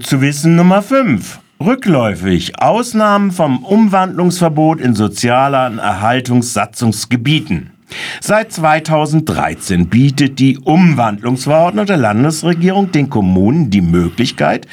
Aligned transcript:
Zu 0.00 0.20
wissen 0.20 0.56
Nummer 0.56 0.82
5. 0.82 1.38
Rückläufig 1.60 2.60
Ausnahmen 2.60 3.30
vom 3.30 3.64
Umwandlungsverbot 3.64 4.80
in 4.80 4.94
sozialen 4.94 5.78
Erhaltungssatzungsgebieten. 5.78 7.75
Seit 8.20 8.52
2013 8.52 9.88
bietet 9.88 10.40
die 10.40 10.58
Umwandlungsverordnung 10.58 11.86
der 11.86 11.96
Landesregierung 11.96 12.90
den 12.90 13.10
Kommunen 13.10 13.70
die 13.70 13.80
Möglichkeit, 13.80 14.66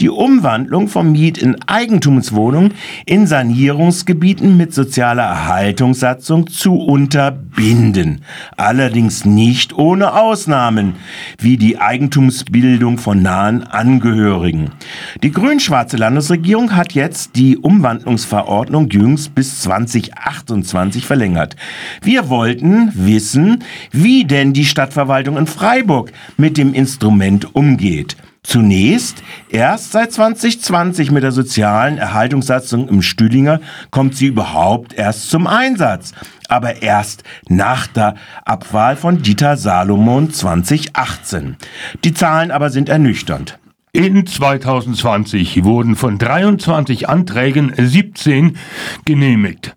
die 0.00 0.10
Umwandlung 0.10 0.88
von 0.88 1.10
Miet- 1.10 1.38
in 1.38 1.56
Eigentumswohnungen 1.66 2.74
in 3.06 3.26
Sanierungsgebieten 3.26 4.56
mit 4.56 4.74
sozialer 4.74 5.22
Erhaltungssatzung 5.22 6.48
zu 6.48 6.74
unterbinden. 6.74 8.22
Allerdings 8.56 9.24
nicht 9.24 9.72
ohne 9.78 10.12
Ausnahmen, 10.14 10.96
wie 11.38 11.56
die 11.56 11.78
Eigentumsbildung 11.78 12.98
von 12.98 13.22
nahen 13.22 13.62
Angehörigen. 13.62 14.72
Die 15.22 15.32
grün-schwarze 15.32 15.96
Landesregierung 15.96 16.74
hat 16.76 16.92
jetzt 16.92 17.36
die 17.36 17.56
Umwandlungsverordnung 17.58 18.88
jüngst 18.90 19.34
bis 19.34 19.60
2028 19.60 21.06
verlängert. 21.06 21.56
Wir 22.02 22.28
wollten 22.28 22.92
wissen, 22.94 23.64
wie 23.92 24.24
denn 24.24 24.52
die 24.52 24.64
Stadtverwaltung 24.64 25.36
in 25.36 25.46
Freiburg 25.46 26.12
mit 26.36 26.56
dem 26.56 26.74
Instrument 26.74 27.54
umgeht. 27.54 28.16
Zunächst, 28.42 29.22
erst 29.50 29.92
seit 29.92 30.12
2020 30.12 31.10
mit 31.10 31.22
der 31.22 31.30
sozialen 31.30 31.98
Erhaltungssatzung 31.98 32.88
im 32.88 33.02
Stühlinger 33.02 33.60
kommt 33.90 34.16
sie 34.16 34.26
überhaupt 34.26 34.94
erst 34.94 35.28
zum 35.30 35.46
Einsatz. 35.46 36.12
Aber 36.48 36.82
erst 36.82 37.22
nach 37.48 37.86
der 37.86 38.14
Abwahl 38.44 38.96
von 38.96 39.20
Dieter 39.22 39.56
Salomon 39.56 40.32
2018. 40.32 41.56
Die 42.02 42.14
Zahlen 42.14 42.50
aber 42.50 42.70
sind 42.70 42.88
ernüchternd. 42.88 43.59
In 43.92 44.24
2020 44.24 45.64
wurden 45.64 45.96
von 45.96 46.16
23 46.16 47.08
Anträgen 47.08 47.72
17 47.76 48.56
genehmigt. 49.04 49.74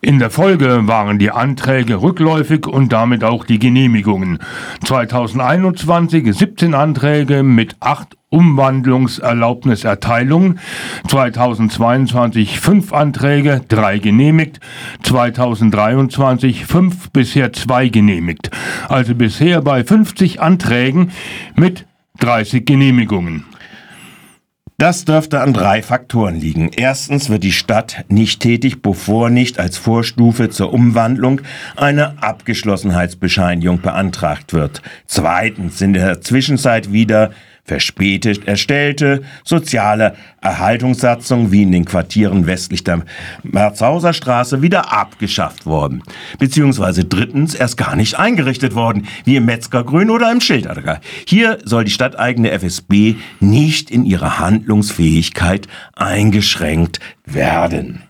In 0.00 0.20
der 0.20 0.30
Folge 0.30 0.86
waren 0.86 1.18
die 1.18 1.32
Anträge 1.32 2.00
rückläufig 2.00 2.68
und 2.68 2.92
damit 2.92 3.24
auch 3.24 3.44
die 3.44 3.58
Genehmigungen. 3.58 4.38
2021 4.84 6.32
17 6.32 6.74
Anträge 6.74 7.42
mit 7.42 7.74
8 7.80 8.16
Umwandlungserlaubniserteilungen, 8.28 10.60
2022 11.08 12.60
5 12.60 12.92
Anträge, 12.92 13.62
3 13.66 13.98
genehmigt, 13.98 14.60
2023 15.02 16.66
5 16.66 17.10
bisher 17.10 17.52
2 17.52 17.88
genehmigt. 17.88 18.52
Also 18.88 19.16
bisher 19.16 19.60
bei 19.60 19.82
50 19.82 20.40
Anträgen 20.40 21.10
mit 21.56 21.84
30 22.18 22.64
Genehmigungen. 22.64 23.44
Das 24.78 25.06
dürfte 25.06 25.40
an 25.40 25.54
drei 25.54 25.82
Faktoren 25.82 26.34
liegen. 26.34 26.70
Erstens 26.76 27.30
wird 27.30 27.44
die 27.44 27.52
Stadt 27.52 28.04
nicht 28.08 28.40
tätig, 28.40 28.82
bevor 28.82 29.30
nicht 29.30 29.58
als 29.58 29.78
Vorstufe 29.78 30.50
zur 30.50 30.74
Umwandlung 30.74 31.40
eine 31.76 32.22
Abgeschlossenheitsbescheinigung 32.22 33.80
beantragt 33.80 34.52
wird. 34.52 34.82
Zweitens 35.06 35.78
sind 35.78 35.96
in 35.96 36.02
der 36.02 36.20
Zwischenzeit 36.20 36.92
wieder 36.92 37.30
verspätet 37.66 38.46
erstellte 38.46 39.22
soziale 39.44 40.14
Erhaltungssatzung 40.40 41.52
wie 41.52 41.62
in 41.62 41.72
den 41.72 41.84
Quartieren 41.84 42.46
westlich 42.46 42.84
der 42.84 43.02
Merzhauser 43.42 44.12
Straße 44.12 44.62
wieder 44.62 44.92
abgeschafft 44.92 45.66
worden. 45.66 46.02
Beziehungsweise 46.38 47.04
drittens 47.04 47.54
erst 47.54 47.76
gar 47.76 47.96
nicht 47.96 48.18
eingerichtet 48.18 48.74
worden, 48.74 49.06
wie 49.24 49.36
im 49.36 49.44
Metzgergrün 49.44 50.10
oder 50.10 50.30
im 50.30 50.40
Schilderger. 50.40 51.00
Hier 51.26 51.58
soll 51.64 51.84
die 51.84 51.90
stadteigene 51.90 52.52
FSB 52.52 53.16
nicht 53.40 53.90
in 53.90 54.04
ihrer 54.04 54.38
Handlungsfähigkeit 54.38 55.66
eingeschränkt 55.94 57.00
werden. 57.24 58.05